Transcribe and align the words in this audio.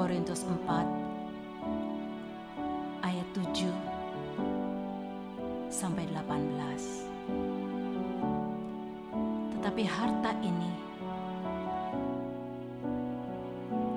Korintus 0.00 0.48
4 0.48 0.64
ayat 3.04 3.28
7 3.36 3.68
sampai 5.68 6.08
18. 6.08 6.40
Tetapi 9.52 9.82
harta 9.84 10.32
ini 10.40 10.72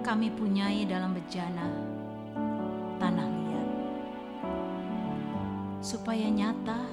kami 0.03 0.27
punyai 0.35 0.83
dalam 0.83 1.15
bejana 1.15 1.71
tanah 2.99 3.23
liat 3.23 3.69
supaya 5.79 6.27
nyata 6.27 6.83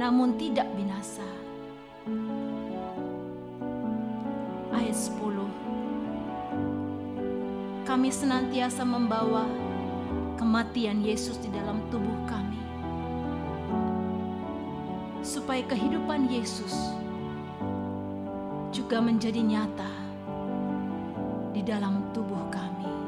namun 0.00 0.40
tidak 0.40 0.64
binasa. 0.72 1.28
Ayat 4.72 4.96
10. 4.96 7.84
Kami 7.84 8.08
senantiasa 8.08 8.80
membawa 8.80 9.44
kematian 10.40 11.04
Yesus 11.04 11.36
di 11.36 11.52
dalam 11.52 11.84
tubuh 11.92 12.16
kami. 12.24 12.64
Supaya 15.20 15.60
kehidupan 15.68 16.32
Yesus 16.32 16.72
juga 18.72 19.04
menjadi 19.04 19.44
nyata 19.44 20.11
di 21.52 21.60
dalam 21.60 22.00
tubuh 22.16 22.48
kami. 22.48 23.01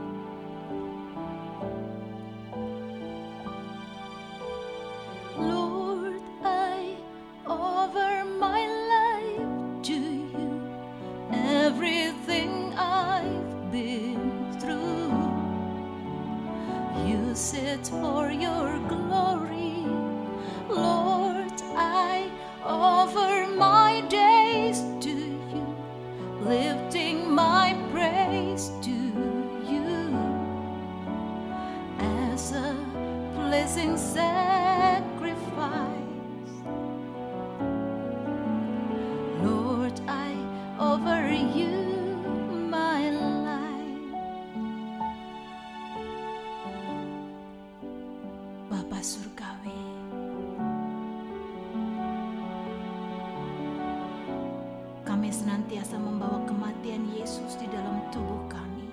Kami 55.24 55.40
senantiasa 55.40 55.96
membawa 55.96 56.36
kematian 56.44 57.08
Yesus 57.16 57.56
di 57.56 57.64
dalam 57.72 57.96
tubuh 58.12 58.44
kami. 58.44 58.84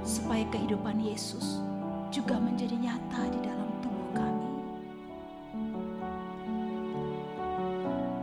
Supaya 0.00 0.40
kehidupan 0.48 1.04
Yesus 1.04 1.60
juga 2.08 2.40
menjadi 2.40 2.80
nyata 2.80 3.28
di 3.28 3.44
dalam 3.44 3.68
tubuh 3.84 4.08
kami. 4.16 4.52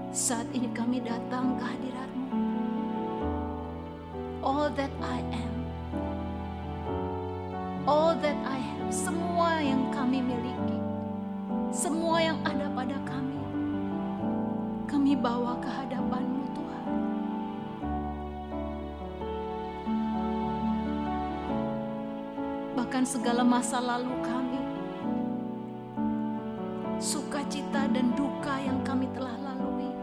Saat 0.09 0.49
ini 0.49 0.65
kami 0.73 0.97
datang 1.05 1.53
ke 1.61 1.65
hadiratmu. 1.69 2.41
All 4.41 4.73
that 4.73 4.89
I 4.97 5.21
am, 5.29 5.55
all 7.85 8.17
that 8.17 8.39
I 8.49 8.57
have, 8.57 8.89
semua 8.89 9.61
yang 9.61 9.93
kami 9.93 10.25
miliki, 10.25 10.70
bawa 15.21 15.53
ke 15.61 15.69
hadapanmu 15.69 16.43
Tuhan. 16.57 16.89
Bahkan 22.73 23.03
segala 23.05 23.45
masa 23.45 23.77
lalu 23.77 24.17
kami, 24.25 24.61
sukacita 26.97 27.85
dan 27.93 28.17
duka 28.17 28.57
yang 28.65 28.81
kami 28.81 29.05
telah 29.13 29.37
lalui, 29.45 29.93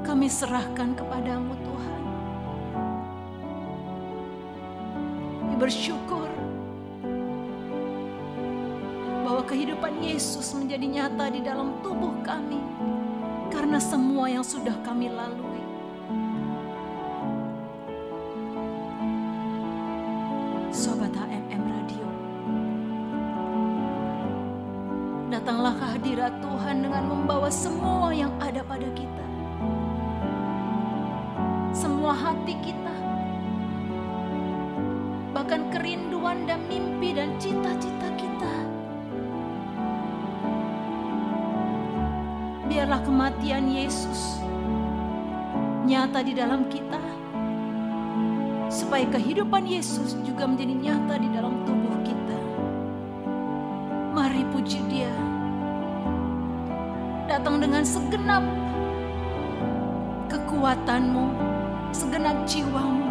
kami 0.00 0.24
serahkan 0.24 0.96
kepadamu 0.96 1.52
Tuhan. 1.60 2.02
Bersyukur 5.60 5.99
kehidupan 9.50 9.98
Yesus 9.98 10.54
menjadi 10.54 10.86
nyata 10.86 11.26
di 11.26 11.42
dalam 11.42 11.82
tubuh 11.82 12.14
kami 12.22 12.62
karena 13.50 13.82
semua 13.82 14.30
yang 14.30 14.46
sudah 14.46 14.78
kami 14.86 15.10
lalui. 15.10 15.58
Sobat 20.70 21.10
HMM 21.10 21.62
Radio, 21.66 22.06
datanglah 25.34 25.74
ke 25.74 25.86
hadirat 25.98 26.38
Tuhan 26.38 26.86
dengan 26.86 27.10
membawa 27.10 27.50
semua 27.50 28.14
yang 28.14 28.30
ada 28.38 28.62
pada 28.62 28.86
kita, 28.94 29.26
semua 31.74 32.14
hati 32.14 32.54
kita, 32.62 32.79
Biarlah 42.90 43.06
kematian 43.06 43.70
Yesus 43.70 44.42
nyata 45.86 46.26
di 46.26 46.34
dalam 46.34 46.66
kita, 46.66 46.98
supaya 48.66 49.06
kehidupan 49.06 49.62
Yesus 49.62 50.18
juga 50.26 50.50
menjadi 50.50 50.74
nyata 50.74 51.14
di 51.22 51.30
dalam 51.30 51.62
tubuh 51.62 51.94
kita. 52.02 52.38
Mari 54.10 54.42
puji 54.50 54.82
Dia, 54.90 55.14
datang 57.30 57.62
dengan 57.62 57.86
segenap 57.86 58.42
kekuatanmu, 60.26 61.30
segenap 61.94 62.42
jiwamu. 62.42 63.09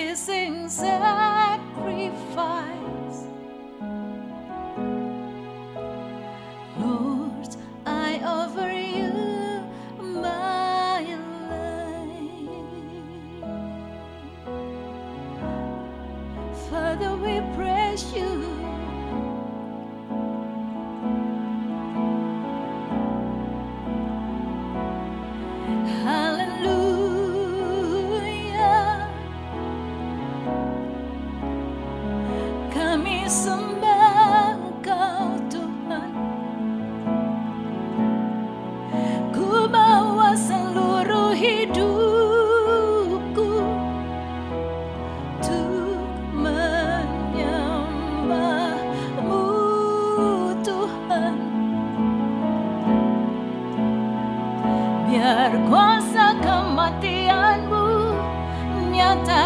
pleasing 0.00 0.66
sacrifice. 0.70 1.60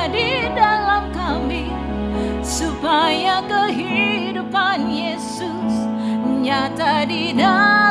di 0.09 0.49
dalam 0.57 1.13
kami 1.13 1.69
supaya 2.41 3.45
kehidupan 3.45 4.89
Yesus 4.89 5.75
nyata 6.41 7.05
di 7.09 7.37
dalam 7.37 7.84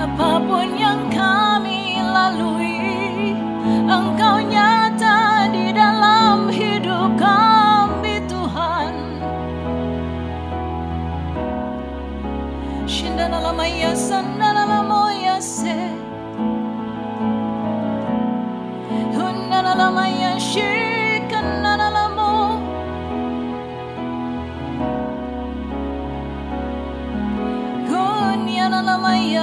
apa 0.00 0.40
pun 0.40 0.68
yang 0.80 1.12
kami 1.12 2.00
lalui, 2.00 3.36
Engkau 3.84 4.40
nyata. 4.40 4.69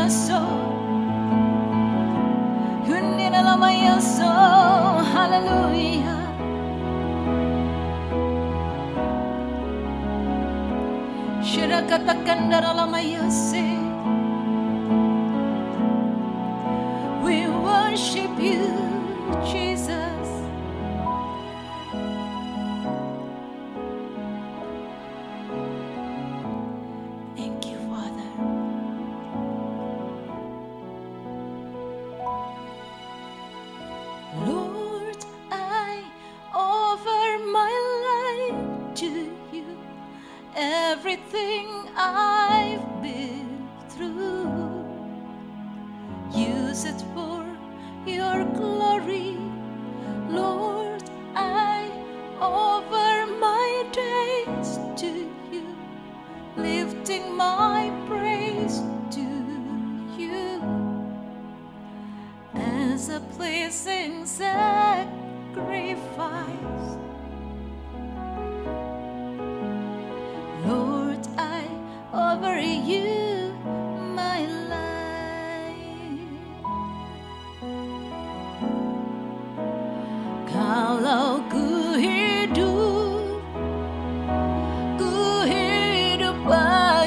mayaso 0.08 0.40
Hundina 2.88 3.44
la 3.44 3.56
mayaso 3.60 4.32
Hallelujah 5.12 6.24
Shirakatakan 11.44 12.48
darala 12.48 12.88
mayase 12.88 13.67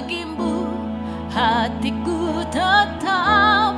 bagimu 0.01 0.65
hatiku 1.29 2.41
tetap 2.49 3.77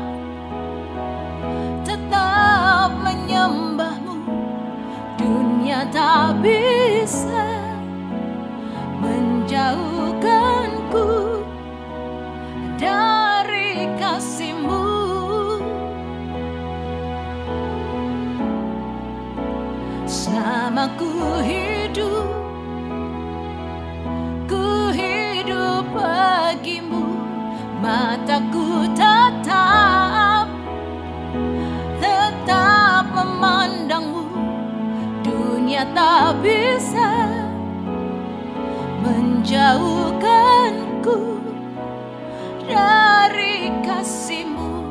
tetap 1.83 2.95
menyembahmu. 3.03 4.23
Dunia 5.19 5.83
tak 5.91 6.39
bisa 6.39 7.75
menjauhkanku 9.03 11.43
dari 12.79 13.91
kasihmu. 13.99 14.87
Sama 20.07 20.87
ku 20.95 21.11
hidup 21.43 21.72
tak 35.91 36.39
bisa 36.39 37.27
menjauhkanku 39.03 41.43
dari 42.71 43.75
kasihmu. 43.83 44.87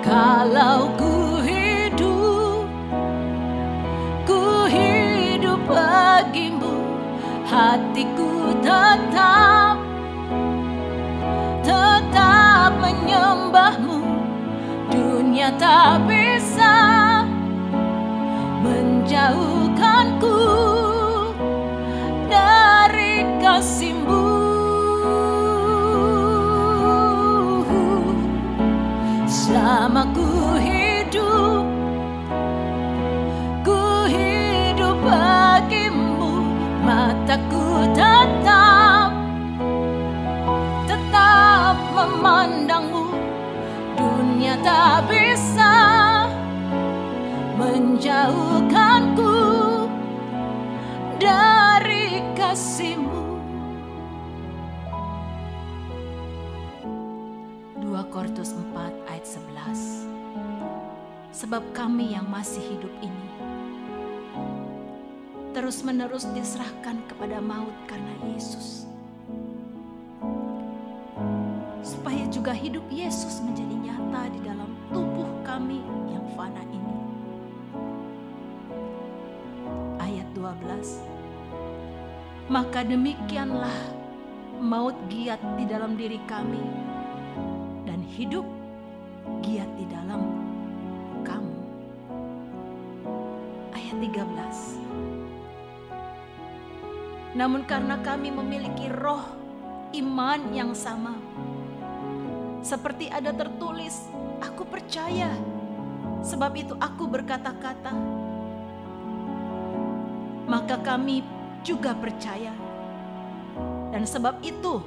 Kalau 0.00 0.88
ku 0.96 1.44
hidup, 1.44 2.64
ku 4.24 4.64
hidup 4.72 5.60
bagimu 5.68 6.80
Hatiku 7.44 8.56
tetap 8.64 9.53
tak 15.52 16.08
bisa 16.08 16.76
menjauhkanku 18.64 20.40
dari 22.32 23.28
kasihmu. 23.44 24.24
Selama 29.28 30.08
ku 30.16 30.56
hidup 30.64 31.68
ku 33.60 34.08
hidup 34.08 34.96
bagimu 35.04 36.40
mataku 36.88 37.84
tetap 37.92 39.12
tetap 40.88 41.76
memandangmu. 41.92 43.12
Dunia 44.00 44.56
tak 44.64 45.04
bisa 45.12 45.23
menjauhkanku 48.04 49.32
dari 51.16 52.20
kasihmu. 52.36 53.40
2 57.80 58.12
Korintus 58.12 58.52
4 58.52 59.08
ayat 59.08 59.24
11 59.24 60.04
Sebab 61.32 61.64
kami 61.72 62.12
yang 62.12 62.28
masih 62.28 62.60
hidup 62.76 62.92
ini 63.00 63.28
terus-menerus 65.56 66.28
diserahkan 66.36 67.00
kepada 67.08 67.40
maut 67.40 67.72
karena 67.88 68.36
Yesus. 68.36 68.84
Supaya 71.80 72.28
juga 72.28 72.52
hidup 72.52 72.84
Yesus 72.92 73.40
menjadi 73.40 73.80
nyata 73.80 74.28
di 74.28 74.44
dalam 74.44 74.76
tubuh 74.92 75.40
kami 75.40 75.80
yang 76.12 76.28
fana 76.36 76.60
ini. 76.68 77.03
Ayat 80.54 80.86
12 80.86 82.46
Maka 82.46 82.86
demikianlah 82.86 83.74
maut 84.62 84.94
giat 85.10 85.42
di 85.58 85.66
dalam 85.66 85.98
diri 85.98 86.22
kami 86.30 86.62
dan 87.82 87.98
hidup 88.04 88.46
giat 89.42 89.66
di 89.74 89.82
dalam 89.90 90.22
kamu. 91.26 91.58
Ayat 93.74 93.96
13 93.98 94.78
Namun 97.34 97.66
karena 97.66 97.98
kami 98.04 98.30
memiliki 98.30 98.86
roh 98.94 99.26
iman 99.90 100.40
yang 100.54 100.70
sama, 100.70 101.18
seperti 102.62 103.10
ada 103.10 103.34
tertulis, 103.34 104.06
"Aku 104.38 104.62
percaya." 104.62 105.34
Sebab 106.22 106.52
itu 106.54 106.78
aku 106.78 107.10
berkata-kata. 107.10 108.23
Maka 110.44 110.76
kami 110.80 111.24
juga 111.64 111.96
percaya. 111.96 112.52
Dan 113.94 114.04
sebab 114.04 114.42
itu 114.44 114.82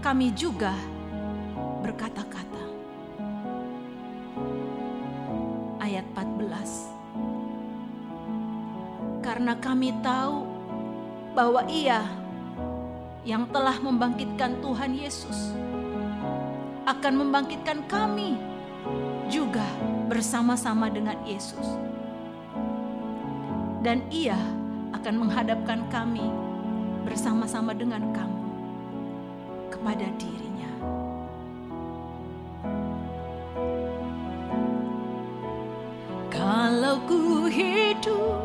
kami 0.00 0.32
juga 0.32 0.72
berkata-kata. 1.82 2.64
Ayat 5.82 6.06
14. 6.14 6.92
Karena 9.22 9.54
kami 9.58 9.92
tahu 10.00 10.46
bahwa 11.32 11.64
Ia 11.68 12.04
yang 13.22 13.46
telah 13.50 13.78
membangkitkan 13.78 14.58
Tuhan 14.58 14.98
Yesus 14.98 15.54
akan 16.82 17.14
membangkitkan 17.22 17.86
kami 17.86 18.34
juga 19.30 19.64
bersama-sama 20.10 20.90
dengan 20.90 21.16
Yesus. 21.22 21.78
Dan 23.82 24.02
ia 24.10 24.38
akan 24.92 25.14
menghadapkan 25.26 25.80
kami 25.88 26.28
bersama-sama 27.02 27.74
dengan 27.74 28.12
kamu 28.14 28.44
kepada 29.72 30.06
dirinya. 30.20 30.72
Kalau 36.30 37.02
ku 37.08 37.48
hidup, 37.50 38.40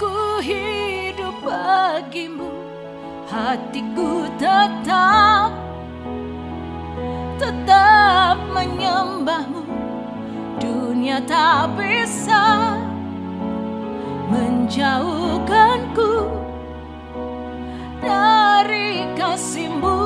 ku 0.00 0.40
hidup 0.40 1.34
bagimu, 1.44 2.50
hatiku 3.28 4.26
tetap 4.40 5.52
tetap 7.38 8.36
menyembahmu 8.50 9.62
Dunia 10.58 11.22
tak 11.22 11.78
bisa 11.78 12.07
menjauhkanku 14.68 16.28
dari 18.04 19.08
kasihmu. 19.16 19.96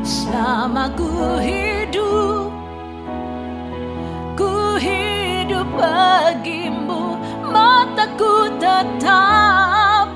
Selama 0.00 0.88
ku 0.96 1.36
hidup 1.36 2.48
Ku 4.32 4.80
hidup 4.80 5.68
bagimu. 5.76 7.20
Mataku 7.44 8.56
tetap 8.56 10.08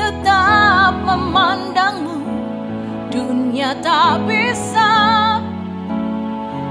tetap 0.00 0.96
memandangmu. 1.04 2.24
Dunia 3.12 3.76
tak 3.84 4.24
bisa 4.24 4.88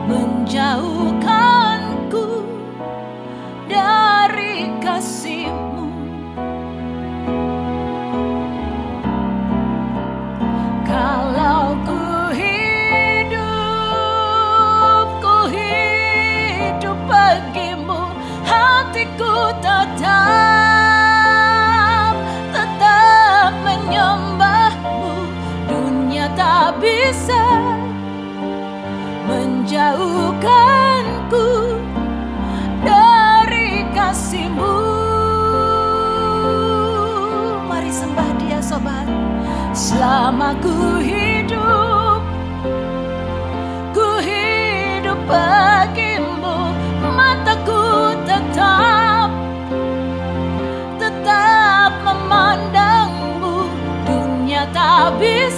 menjauhkanku 0.10 1.21
menjauhkanku 29.92 31.48
dari 32.84 33.84
kasihmu. 33.92 34.76
Mari 37.68 37.92
sembah 37.92 38.32
dia 38.40 38.60
sobat. 38.64 39.08
Selama 39.72 40.56
ku 40.60 41.00
hidup 41.00 42.22
Ku 43.92 44.20
hidup 44.24 45.20
bagimu. 45.28 46.72
Mataku 47.12 48.16
tetap 48.24 49.28
tetap 50.96 51.92
memandangmu. 52.08 53.68
Dunia 54.08 54.64
tak 54.72 55.20
bisa 55.20 55.51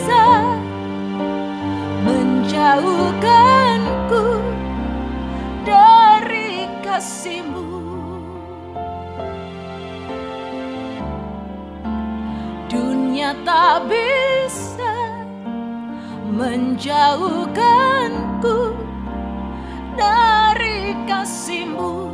kasihmu. 6.94 7.66
Dunia 12.70 13.34
tak 13.42 13.90
bisa 13.90 14.94
menjauhkanku 16.30 18.78
dari 19.98 20.94
kasihmu. 21.10 22.14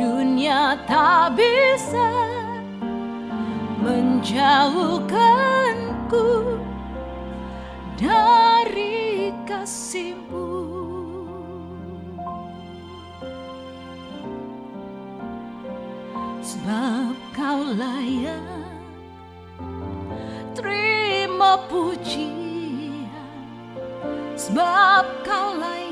Dunia 0.00 0.80
tak 0.88 1.36
bisa 1.36 2.08
menjauhkanku 3.84 6.56
dari 8.00 9.05
kasihmu. 9.66 10.46
Sebab 16.38 17.18
kau 17.34 17.66
layak 17.74 18.70
terima 20.54 21.58
pujian. 21.66 23.10
Sebab 24.38 25.26
kau 25.26 25.58
layak 25.58 25.85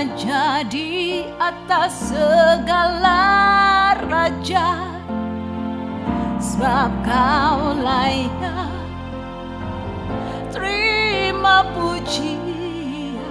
Raja 0.00 0.64
di 0.64 1.20
atas 1.36 2.08
segala 2.08 3.20
raja. 4.00 4.96
Sebab 6.40 6.88
kau 7.04 7.76
layak 7.76 8.80
Terima 10.56 11.68
pujian. 11.76 13.28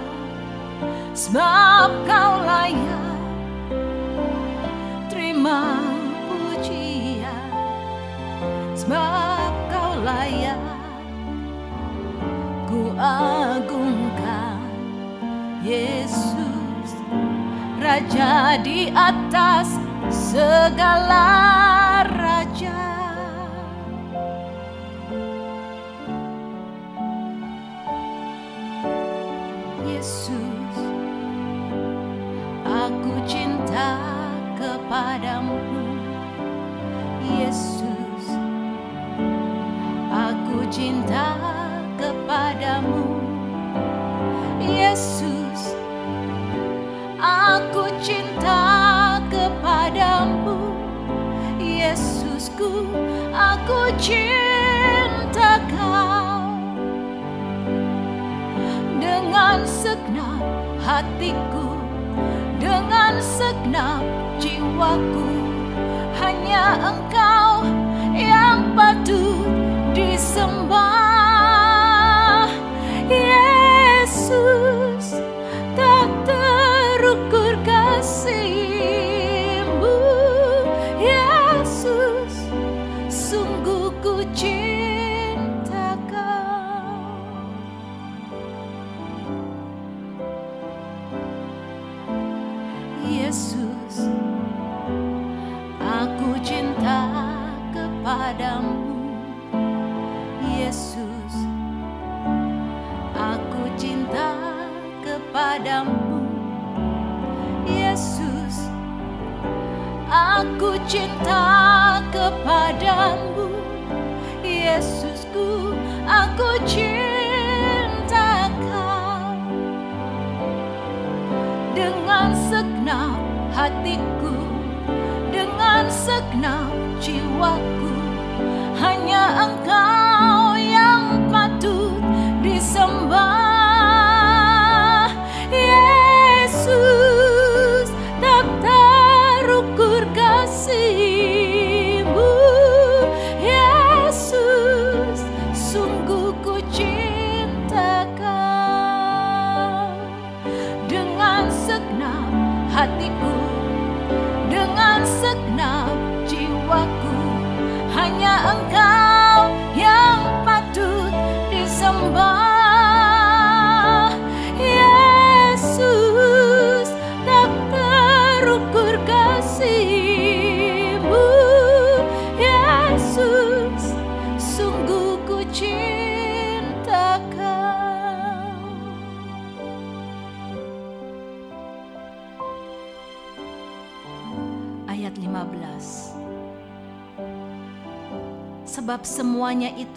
Sebab 1.10 2.06
kau 2.06 2.38
layak 2.46 3.18
Terima 5.10 5.74
pujian. 6.30 7.50
Sebab 8.78 9.50
kau 9.74 10.06
layak 10.06 10.62
Ku 12.70 12.94
agungkan 12.94 14.62
Yesus 15.66 16.59
Raja 17.80 18.60
di 18.60 18.92
atas 18.92 19.68
segala 20.08 21.24
raja 22.04 22.89
Kau. 55.70 56.42
Dengan 58.98 59.62
segenap 59.62 60.42
hatiku 60.82 61.68
Dengan 62.58 63.22
segenap 63.22 64.02
jiwaku 64.42 65.30
Hanya 66.18 66.78
engkau 66.82 67.62
yang 68.16 68.74
patut 68.74 69.46
disembah 69.94 70.99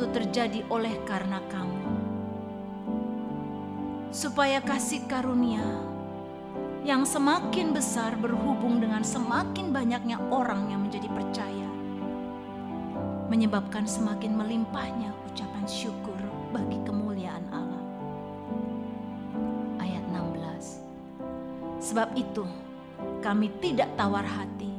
itu 0.03 0.19
terjadi 0.19 0.67
oleh 0.67 0.99
karena 1.07 1.39
kamu 1.47 1.79
Supaya 4.11 4.59
kasih 4.59 5.07
karunia 5.07 5.63
yang 6.83 7.07
semakin 7.07 7.71
besar 7.71 8.19
berhubung 8.19 8.83
dengan 8.83 8.99
semakin 8.99 9.71
banyaknya 9.71 10.19
orang 10.27 10.67
yang 10.67 10.83
menjadi 10.83 11.07
percaya 11.07 11.69
menyebabkan 13.31 13.87
semakin 13.87 14.35
melimpahnya 14.35 15.15
ucapan 15.31 15.63
syukur 15.71 16.19
bagi 16.51 16.83
kemuliaan 16.83 17.47
Allah. 17.55 17.83
Ayat 19.79 20.03
16. 20.11 21.79
Sebab 21.79 22.11
itu 22.19 22.43
kami 23.23 23.47
tidak 23.63 23.87
tawar 23.95 24.27
hati. 24.27 24.69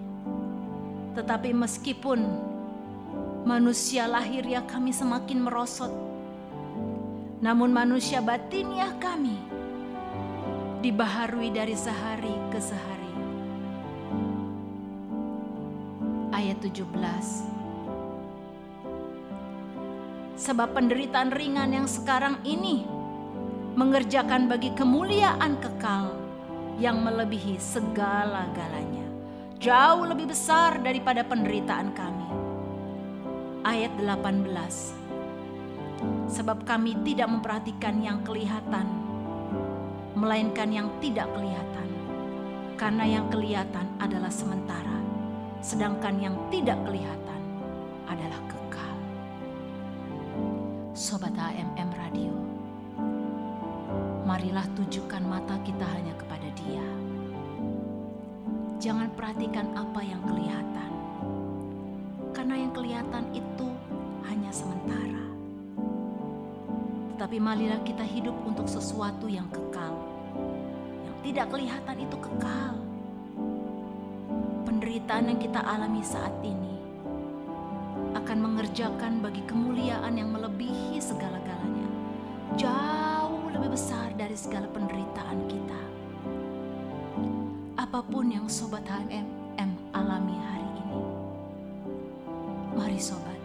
Tetapi 1.16 1.50
meskipun 1.56 2.52
manusia 3.44 4.08
lahiriah 4.08 4.64
kami 4.64 4.88
semakin 4.88 5.44
merosot, 5.44 5.92
namun 7.44 7.76
manusia 7.76 8.24
batiniah 8.24 8.96
kami 8.96 9.36
dibaharui 10.80 11.52
dari 11.52 11.76
sehari 11.76 12.32
ke 12.48 12.56
sehari. 12.56 13.12
Ayat 16.32 16.58
17 16.64 16.88
Sebab 20.34 20.74
penderitaan 20.74 21.30
ringan 21.30 21.70
yang 21.70 21.86
sekarang 21.86 22.40
ini 22.42 22.82
mengerjakan 23.76 24.48
bagi 24.48 24.72
kemuliaan 24.72 25.60
kekal 25.60 26.16
yang 26.80 27.04
melebihi 27.04 27.60
segala-galanya. 27.60 29.04
Jauh 29.62 30.04
lebih 30.08 30.32
besar 30.32 30.82
daripada 30.82 31.22
penderitaan 31.22 31.94
kami. 31.94 32.23
Ayat 33.64 33.96
18 33.96 34.44
Sebab 36.28 36.68
kami 36.68 37.00
tidak 37.00 37.32
memperhatikan 37.32 37.96
yang 37.96 38.20
kelihatan, 38.20 38.84
melainkan 40.12 40.68
yang 40.68 40.92
tidak 41.00 41.32
kelihatan. 41.32 41.88
Karena 42.76 43.08
yang 43.08 43.32
kelihatan 43.32 43.88
adalah 43.96 44.28
sementara, 44.28 45.00
sedangkan 45.64 46.20
yang 46.20 46.36
tidak 46.52 46.76
kelihatan 46.84 47.40
adalah 48.04 48.36
kekal. 48.52 48.96
Sobat 50.92 51.32
HMM 51.32 51.90
Radio, 51.96 52.36
marilah 54.28 54.68
tujukan 54.76 55.24
mata 55.24 55.56
kita 55.64 55.88
hanya 55.88 56.12
kepada 56.20 56.48
Dia. 56.52 56.84
Jangan 58.76 59.08
perhatikan 59.16 59.72
apa 59.72 60.04
yang 60.04 60.20
kelihatan, 60.28 60.93
kelihatan 62.74 63.30
itu 63.30 63.70
hanya 64.26 64.50
sementara. 64.50 65.24
Tetapi 67.14 67.38
marilah 67.38 67.78
kita 67.86 68.02
hidup 68.02 68.34
untuk 68.42 68.66
sesuatu 68.66 69.30
yang 69.30 69.46
kekal, 69.54 69.94
yang 71.06 71.16
tidak 71.22 71.46
kelihatan 71.54 71.96
itu 72.02 72.16
kekal. 72.18 72.74
Penderitaan 74.66 75.30
yang 75.30 75.38
kita 75.38 75.62
alami 75.62 76.02
saat 76.02 76.34
ini 76.42 76.74
akan 78.18 78.38
mengerjakan 78.42 79.22
bagi 79.22 79.46
kemuliaan 79.46 80.18
yang 80.18 80.34
melebihi 80.34 80.98
segala-galanya. 80.98 81.88
Jauh 82.58 83.54
lebih 83.54 83.78
besar 83.78 84.10
dari 84.18 84.34
segala 84.34 84.66
penderitaan 84.74 85.40
kita. 85.46 85.80
Apa 87.78 88.02
pun 88.02 88.26
yang 88.26 88.50
Sobat 88.50 88.82
HMM 88.90 89.44
alami 89.94 90.34
hari. 90.42 90.53
Mari 92.74 92.98
Sobat, 92.98 93.38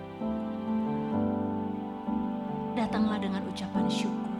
datanglah 2.73 3.21
dengan 3.21 3.45
ucapan 3.45 3.85
syukur. 3.85 4.33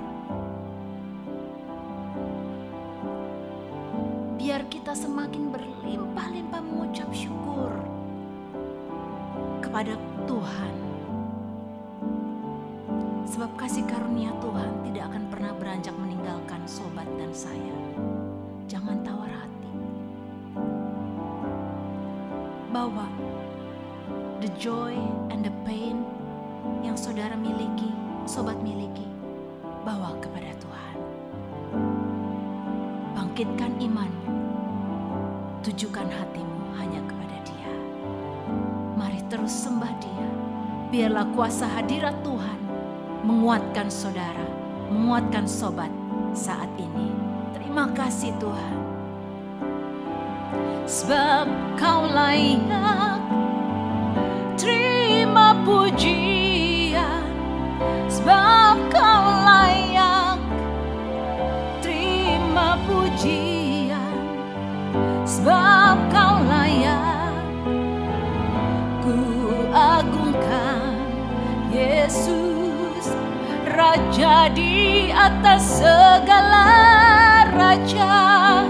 Biar 4.42 4.66
kita 4.66 4.98
semakin 4.98 5.54
berlimpah-limpah 5.54 6.62
mengucap 6.66 7.14
syukur 7.14 7.70
kepada 9.62 9.94
Tuhan. 10.26 10.76
Sebab 13.30 13.54
kasih 13.62 13.86
karunia 13.86 14.34
Tuhan 14.42 14.90
tidak 14.90 15.14
akan 15.14 15.24
pernah 15.30 15.54
beranjak 15.54 15.94
meninggalkan 15.94 16.66
sobat 16.66 17.06
dan 17.22 17.30
saya. 17.30 17.78
Jangan 18.66 19.06
tawar 19.06 19.30
hati. 19.30 19.72
Bawa 22.74 23.06
the 24.40 24.48
joy 24.56 24.96
and 25.36 25.44
the 25.44 25.52
pain 25.68 26.00
yang 26.80 26.96
saudara 26.96 27.36
miliki, 27.36 27.92
sobat 28.24 28.56
miliki, 28.64 29.04
bawa 29.84 30.16
kepada 30.24 30.56
Tuhan. 30.64 30.96
Bangkitkan 33.20 33.76
imanmu, 33.84 34.32
tujukan 35.60 36.08
hatimu 36.08 36.60
hanya 36.80 37.04
kepada 37.04 37.38
Dia. 37.44 37.74
Mari 38.96 39.20
terus 39.28 39.52
sembah 39.52 39.92
Dia. 40.00 40.28
Biarlah 40.88 41.28
kuasa 41.36 41.68
hadirat 41.68 42.16
Tuhan 42.24 42.60
menguatkan 43.28 43.92
saudara, 43.92 44.48
menguatkan 44.88 45.44
sobat 45.52 45.92
saat 46.32 46.72
ini. 46.80 47.12
Terima 47.60 47.92
kasih 47.92 48.32
Tuhan. 48.40 48.76
Sebab 50.88 51.46
kau 51.76 52.08
layak 52.08 53.09
Raja 73.90 74.54
di 74.54 75.10
atas 75.10 75.82
segala 75.82 76.70
raja. 77.50 78.62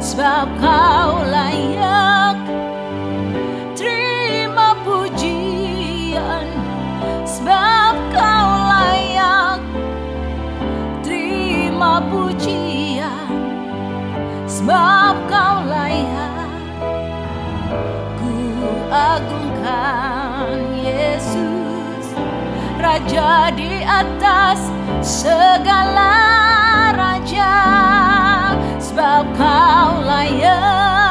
Sebab 0.00 0.48
kau 0.64 1.28
layak 1.28 2.40
terima 3.76 4.80
pujian. 4.80 6.48
Sebab 7.28 7.94
kau 8.16 8.48
layak 8.64 9.60
terima 11.04 12.00
pujian. 12.08 13.28
Sebab 14.48 15.03
Raja 22.94 23.50
di 23.58 23.82
atas 23.82 24.70
segala 25.02 26.14
raja. 26.94 27.58
Sebab 28.78 29.34
kau 29.34 29.98
layak 29.98 31.03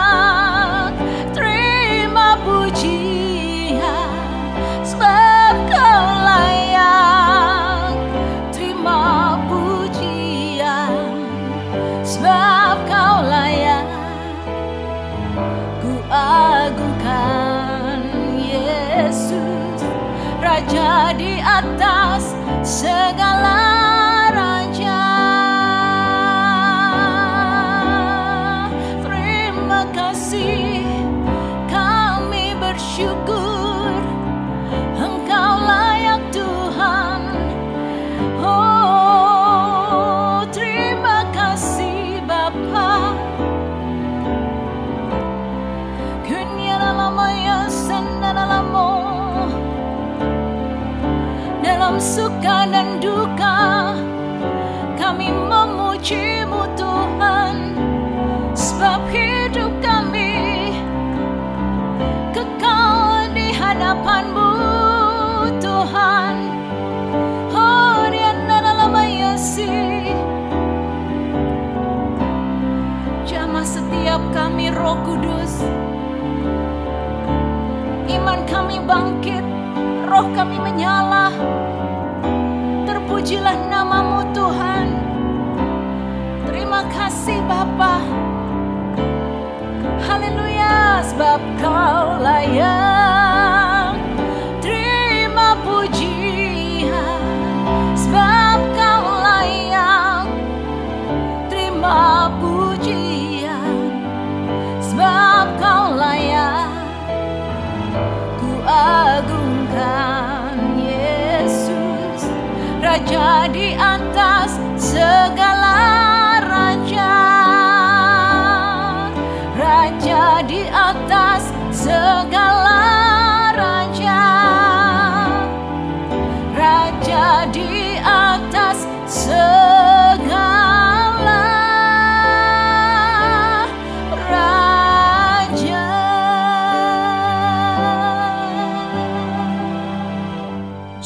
segala 22.84 23.63